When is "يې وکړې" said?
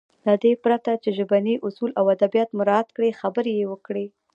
3.59-4.05